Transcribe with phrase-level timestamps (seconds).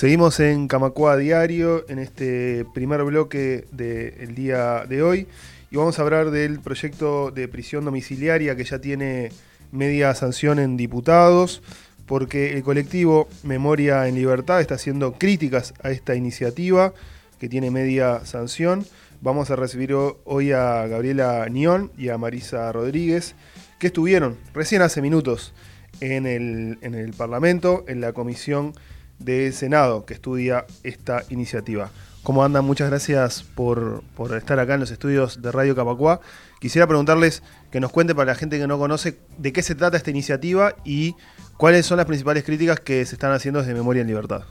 [0.00, 5.26] Seguimos en Camacua Diario, en este primer bloque del día de hoy,
[5.70, 9.30] y vamos a hablar del proyecto de prisión domiciliaria que ya tiene
[9.72, 11.62] media sanción en diputados,
[12.06, 16.94] porque el colectivo Memoria en Libertad está haciendo críticas a esta iniciativa
[17.38, 18.86] que tiene media sanción.
[19.20, 23.34] Vamos a recibir hoy a Gabriela Nión y a Marisa Rodríguez,
[23.78, 25.52] que estuvieron recién hace minutos
[26.00, 28.72] en el, en el Parlamento, en la comisión
[29.20, 31.90] de Senado que estudia esta iniciativa.
[32.22, 32.64] ¿Cómo andan?
[32.64, 34.02] Muchas gracias por,
[34.36, 36.20] estar acá en los estudios de Radio Capacuá.
[36.60, 39.96] Quisiera preguntarles que nos cuente para la gente que no conoce de qué se trata
[39.96, 41.14] esta iniciativa y
[41.56, 44.42] cuáles son las principales críticas que se están haciendo desde Memoria en Libertad.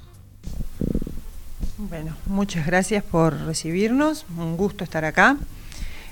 [1.78, 5.38] Bueno, muchas gracias por recibirnos, un gusto estar acá.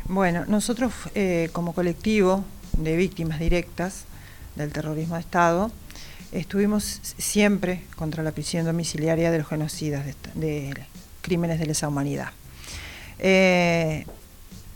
[0.05, 2.45] Bueno, nosotros eh, como colectivo
[2.77, 4.05] de víctimas directas
[4.55, 5.71] del terrorismo de Estado,
[6.31, 10.73] estuvimos siempre contra la prisión domiciliaria de los genocidas, de,
[11.22, 12.30] crímenes de lesa humanidad.
[13.20, 14.06] Eh,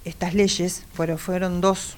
[0.03, 1.97] estas leyes fueron, fueron dos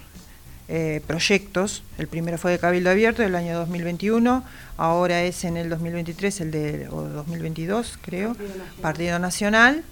[0.70, 4.44] eh, proyectos, el primero fue de Cabildo Abierto del año 2021,
[4.78, 8.36] ahora es en el 2023, el de o 2022 creo,
[8.82, 9.84] Partido Nacional,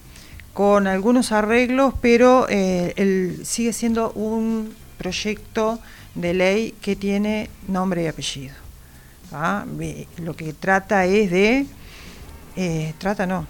[0.53, 5.79] con algunos arreglos, pero eh, sigue siendo un proyecto
[6.15, 8.53] de ley que tiene nombre y apellido.
[9.31, 9.65] ¿Ah?
[10.17, 11.65] Lo que trata es de,
[12.55, 13.47] eh, trata no,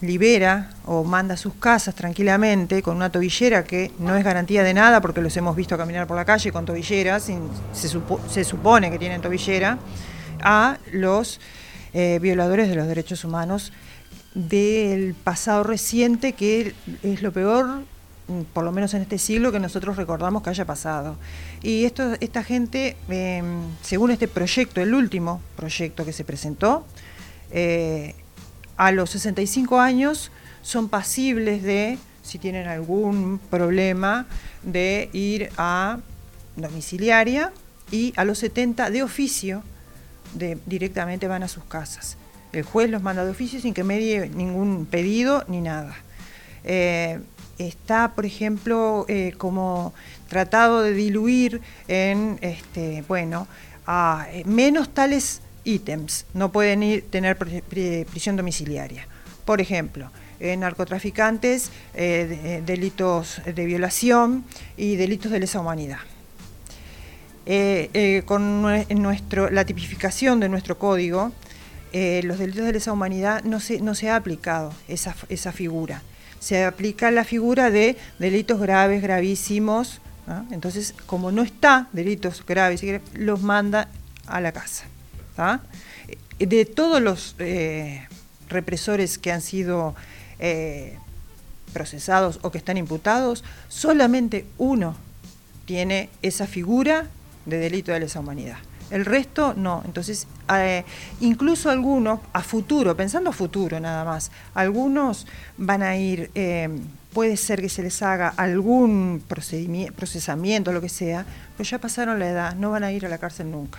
[0.00, 4.74] libera o manda a sus casas tranquilamente con una tobillera que no es garantía de
[4.74, 7.38] nada porque los hemos visto caminar por la calle con tobilleras, se,
[8.28, 9.78] se supone que tienen tobillera,
[10.40, 11.40] a los
[11.94, 13.72] eh, violadores de los derechos humanos
[14.34, 17.82] del pasado reciente que es lo peor
[18.52, 21.16] por lo menos en este siglo, que nosotros recordamos que haya pasado.
[21.62, 26.86] Y esto, esta gente, em, según este proyecto, el último proyecto que se presentó,
[27.50, 28.14] eh,
[28.76, 30.30] a los 65 años
[30.62, 34.26] son pasibles de, si tienen algún problema,
[34.62, 35.98] de ir a
[36.56, 37.52] domiciliaria
[37.90, 39.62] y a los 70 de oficio
[40.34, 42.18] de, directamente van a sus casas.
[42.52, 45.96] El juez los manda de oficio sin que medie ningún pedido ni nada.
[46.64, 47.20] Eh,
[47.58, 49.92] está, por ejemplo, eh, como
[50.28, 53.48] tratado de diluir en, este, bueno,
[53.86, 59.06] a eh, menos tales ítems, no pueden ir, tener prisión domiciliaria.
[59.44, 60.10] Por ejemplo,
[60.40, 64.44] en narcotraficantes, eh, delitos de violación
[64.76, 65.98] y delitos de lesa humanidad.
[68.26, 71.32] con nuestro, la tipificación de nuestro código,
[71.92, 76.02] los delitos de lesa humanidad no se, no se ha aplicado esa, esa figura
[76.40, 80.00] se aplica la figura de delitos graves, gravísimos.
[80.50, 82.82] Entonces, como no está delitos graves,
[83.14, 83.88] los manda
[84.26, 84.84] a la casa.
[86.38, 88.06] De todos los eh,
[88.48, 89.94] represores que han sido
[90.38, 90.96] eh,
[91.72, 94.96] procesados o que están imputados, solamente uno
[95.64, 97.06] tiene esa figura
[97.46, 98.58] de delito de lesa humanidad.
[98.90, 99.82] El resto no.
[99.84, 100.84] Entonces, eh,
[101.20, 105.26] incluso algunos, a futuro, pensando a futuro nada más, algunos
[105.56, 106.68] van a ir, eh,
[107.12, 112.28] puede ser que se les haga algún procesamiento, lo que sea, pero ya pasaron la
[112.28, 113.78] edad, no van a ir a la cárcel nunca.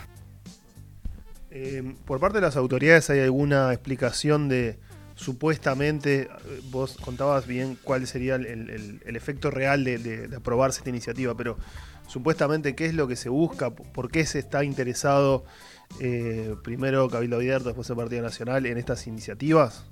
[1.51, 4.77] Eh, por parte de las autoridades, ¿hay alguna explicación de
[5.19, 6.29] supuestamente,
[6.71, 11.57] vos contabas bien cuál sería el, efecto real de aprobarse esta iniciativa, pero
[12.07, 15.43] supuestamente qué es lo que se busca, por qué se está interesado
[15.99, 19.83] eh, primero Cabildo Abierto, después el Partido Nacional en estas iniciativas?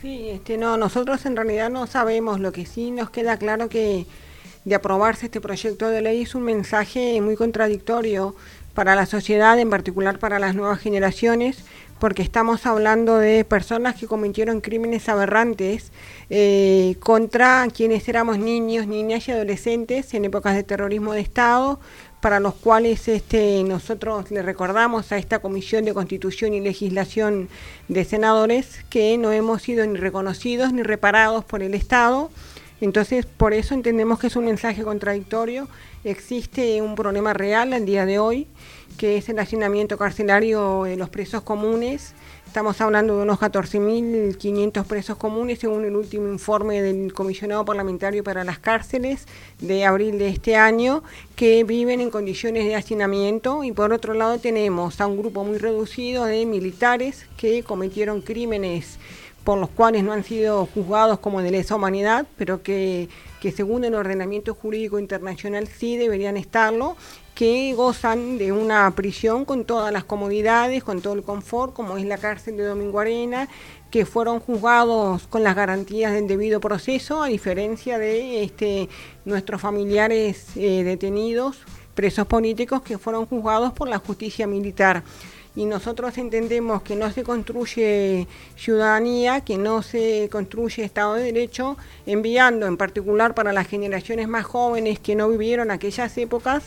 [0.00, 4.06] Sí, este, no, nosotros en realidad no sabemos, lo que sí nos queda claro que
[4.64, 8.34] de aprobarse este proyecto de ley es un mensaje muy contradictorio
[8.74, 11.64] para la sociedad, en particular para las nuevas generaciones,
[11.98, 15.92] porque estamos hablando de personas que cometieron crímenes aberrantes
[16.30, 21.78] eh, contra quienes éramos niños, niñas y adolescentes en épocas de terrorismo de Estado,
[22.20, 27.48] para los cuales este, nosotros le recordamos a esta Comisión de Constitución y Legislación
[27.88, 32.30] de Senadores que no hemos sido ni reconocidos ni reparados por el Estado.
[32.80, 35.68] Entonces, por eso entendemos que es un mensaje contradictorio.
[36.02, 38.48] Existe un problema real al día de hoy
[38.96, 42.14] que es el hacinamiento carcelario de los presos comunes.
[42.46, 48.44] Estamos hablando de unos 14.500 presos comunes, según el último informe del Comisionado Parlamentario para
[48.44, 49.26] las Cárceles
[49.58, 51.02] de abril de este año,
[51.34, 53.64] que viven en condiciones de hacinamiento.
[53.64, 58.98] Y por otro lado tenemos a un grupo muy reducido de militares que cometieron crímenes
[59.44, 63.08] por los cuales no han sido juzgados como de lesa humanidad, pero que,
[63.40, 66.96] que según el ordenamiento jurídico internacional sí deberían estarlo,
[67.34, 72.06] que gozan de una prisión con todas las comodidades, con todo el confort, como es
[72.06, 73.48] la cárcel de Domingo Arena,
[73.90, 78.88] que fueron juzgados con las garantías del debido proceso, a diferencia de este,
[79.24, 81.58] nuestros familiares eh, detenidos,
[81.94, 85.02] presos políticos, que fueron juzgados por la justicia militar
[85.56, 91.76] y nosotros entendemos que no se construye ciudadanía, que no se construye Estado de Derecho,
[92.06, 96.64] enviando en particular para las generaciones más jóvenes que no vivieron aquellas épocas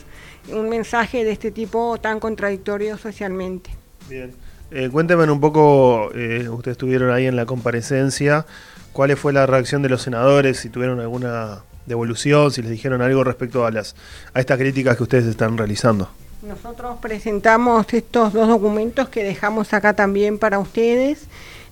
[0.50, 3.70] un mensaje de este tipo tan contradictorio socialmente.
[4.10, 4.34] Bien,
[4.72, 8.46] eh, cuéntenme un poco, eh, ustedes estuvieron ahí en la comparecencia,
[8.94, 10.60] ¿cuál fue la reacción de los senadores?
[10.60, 13.96] Si tuvieron alguna devolución, si les dijeron algo respecto a, las,
[14.34, 16.10] a estas críticas que ustedes están realizando.
[16.42, 21.24] Nosotros presentamos estos dos documentos que dejamos acá también para ustedes.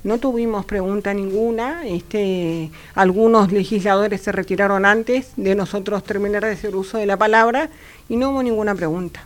[0.03, 1.85] No tuvimos pregunta ninguna.
[1.85, 7.69] Este, algunos legisladores se retiraron antes de nosotros terminar de hacer uso de la palabra
[8.09, 9.23] y no hubo ninguna pregunta.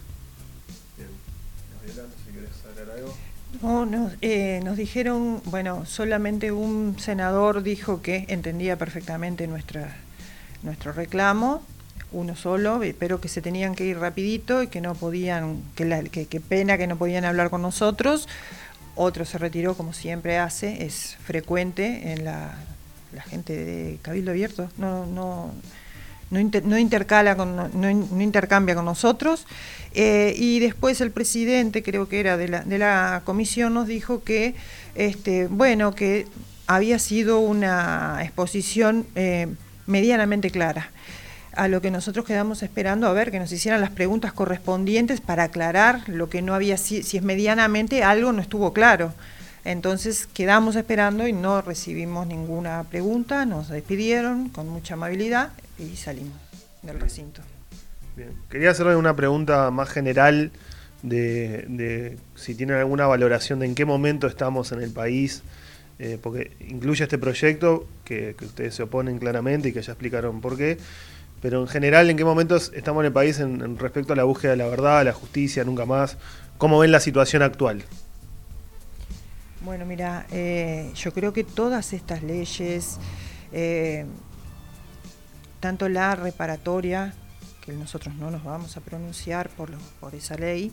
[3.62, 9.98] No, nos, eh, nos dijeron, bueno, solamente un senador dijo que entendía perfectamente nuestra,
[10.64, 11.62] nuestro reclamo
[12.12, 16.40] uno solo, pero que se tenían que ir rapidito y que no podían, que, que,
[16.40, 18.28] pena que no podían hablar con nosotros.
[18.96, 22.56] Otro se retiró como siempre hace, es frecuente en la,
[23.14, 25.52] la gente de Cabildo Abierto, no, no,
[26.32, 27.90] no, intercala con, no,
[28.22, 29.46] intercambia con nosotros.
[29.94, 34.24] Eh, y después el presidente, creo que era de la, de la comisión, nos dijo
[34.24, 34.56] que,
[34.96, 36.28] este, bueno, que
[36.68, 39.48] había sido una exposición eh,
[39.88, 40.92] medianamente clara
[41.60, 45.44] a lo que nosotros quedamos esperando a ver que nos hicieran las preguntas correspondientes para
[45.44, 49.14] aclarar lo que no había, si, si es medianamente algo no estuvo claro.
[49.66, 56.38] Entonces quedamos esperando y no recibimos ninguna pregunta, nos despidieron con mucha amabilidad y salimos
[56.82, 57.42] del recinto.
[58.16, 58.32] Bien.
[58.50, 60.52] Quería hacerle una pregunta más general
[61.02, 65.44] de, de, si tienen alguna valoración de en qué momento estamos en el país,
[66.00, 70.40] eh, porque incluye este proyecto que, que, ustedes se oponen claramente y que ya explicaron
[70.40, 70.78] por qué,
[71.42, 74.52] pero en general, ¿en qué momentos estamos en el país en, respecto a la búsqueda
[74.52, 76.18] de la verdad, la justicia, nunca más?
[76.58, 77.84] ¿Cómo ven la situación actual?
[79.62, 82.98] Bueno, mira, eh, yo creo que todas estas leyes,
[83.52, 84.06] eh,
[85.60, 87.14] tanto la reparatoria,
[87.66, 90.72] que nosotros no nos vamos a pronunciar por, por esa ley,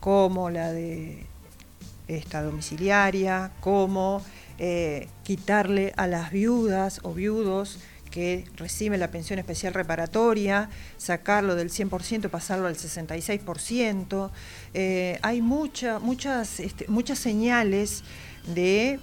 [0.00, 1.26] como la de
[2.08, 4.22] esta domiciliaria, como
[4.58, 7.80] eh, quitarle a las viudas o viudos
[8.14, 14.30] que recibe la pensión especial reparatoria, sacarlo del 100%, pasarlo al 66%.
[14.72, 18.04] Eh, hay mucha, muchas, este, muchas señales
[18.54, 19.00] de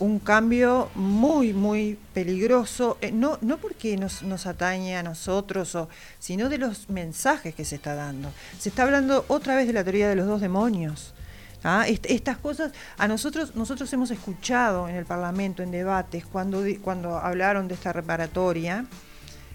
[0.00, 5.78] un cambio muy, muy peligroso, eh, no, no porque nos, nos, atañe a nosotros,
[6.18, 8.32] sino de los mensajes que se está dando.
[8.58, 11.14] Se está hablando otra vez de la teoría de los dos demonios.
[11.64, 11.86] ¿Ah?
[11.86, 17.68] estas cosas, a nosotros, nosotros hemos escuchado en el Parlamento, en debates, cuando, cuando hablaron
[17.68, 18.84] de esta reparatoria,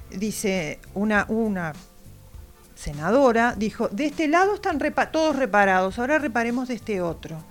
[0.10, 1.74] dice una, una
[2.76, 4.80] senadora, dijo, de este lado están
[5.12, 7.44] todos reparados, ahora reparemos de este otro.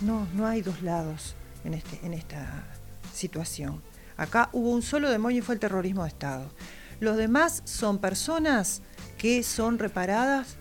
[0.00, 2.64] No, no hay dos lados en, este, en esta
[3.14, 3.82] situación.
[4.16, 6.50] Acá hubo un solo demonio y fue el terrorismo de Estado.
[7.00, 8.82] Los demás son personas
[9.18, 10.56] que son reparadas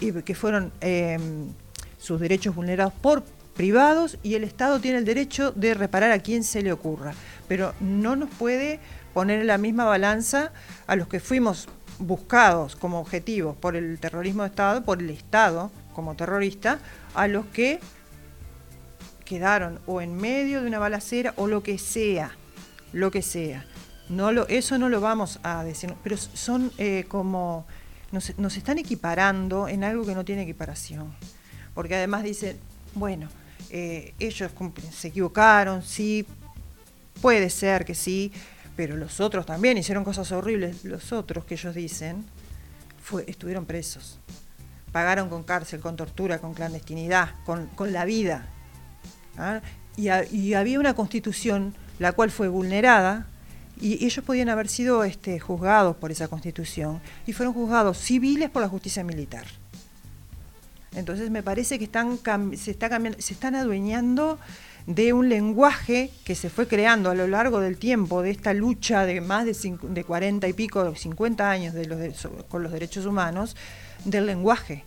[0.00, 0.72] y que fueron...
[0.80, 1.52] Em,
[2.00, 3.22] sus derechos vulnerados por
[3.54, 7.12] privados y el Estado tiene el derecho de reparar a quien se le ocurra.
[7.46, 8.80] Pero no nos puede
[9.12, 10.52] poner en la misma balanza
[10.86, 15.70] a los que fuimos buscados como objetivos por el terrorismo de Estado, por el Estado
[15.92, 16.78] como terrorista,
[17.14, 17.80] a los que
[19.26, 22.32] quedaron o en medio de una balacera o lo que sea,
[22.94, 23.66] lo que sea.
[24.08, 27.66] No lo, eso no lo vamos a decir, pero son eh, como
[28.10, 31.14] nos, nos están equiparando en algo que no tiene equiparación
[31.74, 32.58] porque además dicen,
[32.94, 33.28] bueno,
[33.70, 34.50] eh, ellos
[34.92, 36.26] se equivocaron, sí,
[37.20, 38.32] puede ser que sí,
[38.76, 42.24] pero los otros también hicieron cosas horribles, los otros que ellos dicen,
[43.02, 44.18] fue, estuvieron presos,
[44.92, 48.46] pagaron con cárcel, con tortura, con clandestinidad, con, la vida.
[49.36, 49.60] ¿ah?
[49.96, 53.26] Y, y, había una constitución la cual fue vulnerada
[53.80, 58.62] y ellos podían haber sido este, juzgados por esa constitución y fueron juzgados civiles por
[58.62, 59.44] la justicia militar.
[60.94, 62.18] Entonces me parece que están,
[62.56, 64.38] se, está cambiando, se están adueñando
[64.86, 69.06] de un lenguaje que se fue creando a lo largo del tiempo, de esta lucha
[69.06, 73.56] de más de, de 40 y pico, 50 años de los con los derechos humanos,
[74.04, 74.84] del lenguaje.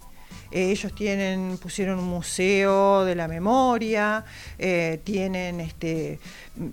[0.52, 4.26] Eh, ellos tienen, pusieron un museo de la memoria,
[4.60, 6.20] eh, tienen este,
[6.56, 6.68] mm,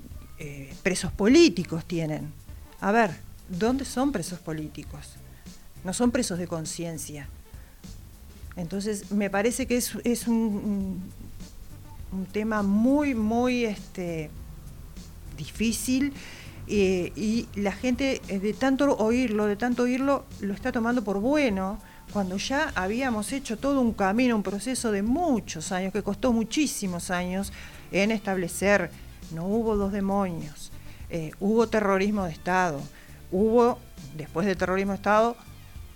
[0.82, 2.32] presos políticos, tienen.
[2.80, 3.10] A ver,
[3.49, 5.16] ¿dónde son presos políticos?
[5.84, 7.28] No son presos de conciencia.
[8.57, 11.00] Entonces, me parece que es, un,
[12.33, 14.30] tema muy, muy este,
[15.37, 16.12] difícil
[16.66, 21.19] eh, y la gente, eh, de tanto oírlo, de tanto oírlo, lo está tomando por
[21.19, 21.78] bueno,
[22.12, 27.11] cuando ya habíamos hecho todo un camino, un proceso de muchos años, que costó muchísimos
[27.11, 27.52] años
[27.92, 28.90] en establecer,
[29.33, 30.71] no hubo dos demonios,
[31.09, 32.80] eh, hubo terrorismo de Estado,
[33.33, 33.78] hubo,
[34.16, 35.37] después del terrorismo de Estado,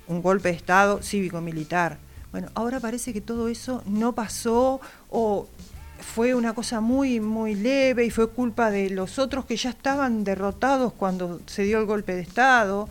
[0.06, 1.98] un golpe de Estado cívico-militar.
[2.34, 5.46] Bueno, ahora parece que todo eso no pasó o
[6.00, 10.24] fue una cosa muy, muy leve y fue culpa de los otros que ya estaban
[10.24, 12.88] derrotados cuando se dio el golpe de Estado.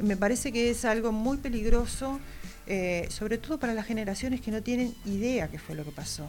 [0.00, 2.20] Me parece que es algo muy peligroso,
[2.68, 6.28] eh, sobre todo para las generaciones que no tienen idea qué fue lo que pasó.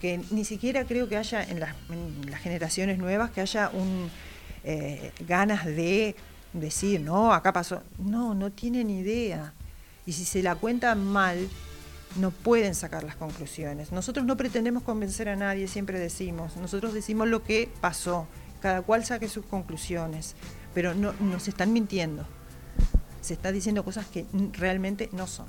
[0.00, 1.74] Que ni siquiera creo que haya en las,
[2.40, 4.08] generaciones nuevas que haya un
[4.62, 6.14] eh, ganas de
[6.52, 7.82] decir, no, acá pasó.
[7.98, 9.52] No, no tienen idea.
[10.06, 11.48] Y si se la cuentan mal,
[12.16, 13.92] no pueden sacar las conclusiones.
[13.92, 18.26] Nosotros no pretendemos convencer a nadie, siempre decimos, nosotros decimos lo que pasó,
[18.60, 20.34] cada cual saque sus conclusiones,
[20.74, 22.24] pero no nos están mintiendo.
[23.20, 25.46] Se está diciendo cosas que realmente no son.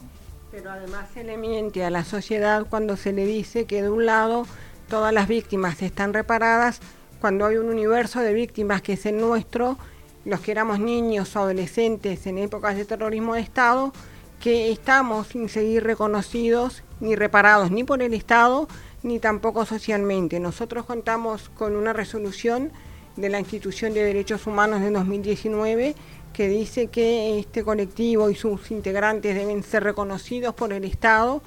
[0.51, 4.05] Pero además se le miente a la sociedad cuando se le dice que de un
[4.05, 4.45] lado
[4.89, 6.79] todas las víctimas están reparadas,
[7.21, 9.77] cuando hay un universo de víctimas que es el nuestro,
[10.25, 13.93] los que éramos niños o adolescentes en épocas de terrorismo de Estado,
[14.39, 18.67] que estamos sin seguir reconocidos ni reparados ni por el Estado
[19.03, 20.39] ni tampoco socialmente.
[20.39, 22.71] Nosotros contamos con una resolución
[23.15, 25.95] de la Institución de Derechos Humanos de 2019
[26.33, 31.41] que dice que este colectivo y sus integrantes deben ser reconocidos por el Estado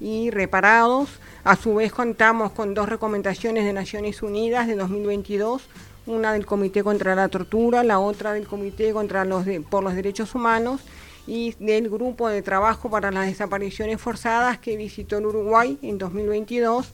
[0.00, 1.08] y reparados.
[1.44, 5.62] A su vez contamos con dos recomendaciones de Naciones Unidas de 2022,
[6.06, 10.34] una del Comité contra la Tortura, la otra del Comité contra los por los Derechos
[10.34, 10.82] Humanos
[11.26, 16.92] y del grupo de trabajo para las desapariciones forzadas que visitó el Uruguay en 2022,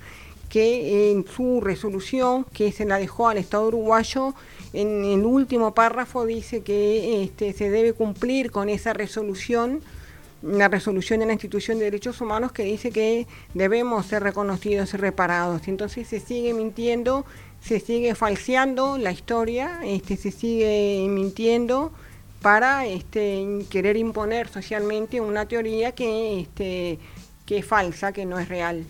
[0.49, 4.35] que en su resolución, que se la dejó al Estado uruguayo,
[4.73, 9.81] en el último párrafo dice que este, se debe cumplir con esa resolución,
[10.43, 14.97] la resolución de la institución de derechos humanos que dice que debemos ser reconocidos y
[14.97, 15.69] reparados.
[15.69, 17.25] Entonces se sigue mintiendo,
[17.61, 21.93] se sigue falseando la historia, este, se sigue mintiendo
[22.43, 26.99] para este, querer imponer socialmente una teoría que, este,
[27.47, 28.85] que es falsa, que no es real.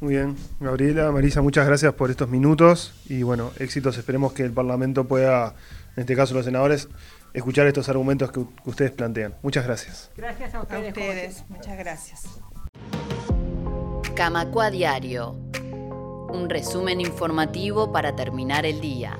[0.00, 4.52] Muy bien, Gabriela, Marisa, muchas gracias por estos minutos y bueno, éxitos, esperemos que el
[4.52, 5.54] Parlamento pueda,
[5.96, 6.88] en este caso los senadores,
[7.32, 9.34] escuchar estos argumentos que, ustedes plantean.
[9.42, 10.10] Muchas gracias.
[10.16, 10.84] Gracias a ustedes.
[10.84, 12.22] A ustedes, muchas gracias.
[14.14, 15.30] Camacua Diario,
[16.28, 19.16] un resumen informativo para terminar el día.